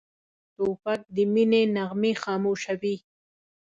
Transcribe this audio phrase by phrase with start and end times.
[0.55, 2.95] توپک د مینې نغمې خاموشوي.